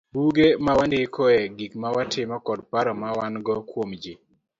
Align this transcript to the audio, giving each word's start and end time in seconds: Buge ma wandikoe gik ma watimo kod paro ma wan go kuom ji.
Buge 0.13 0.47
ma 0.65 0.71
wandikoe 0.77 1.41
gik 1.57 1.73
ma 1.81 1.89
watimo 1.95 2.37
kod 2.47 2.59
paro 2.71 2.91
ma 3.01 3.09
wan 3.17 3.33
go 3.45 3.55
kuom 3.69 3.89
ji. 4.01 4.13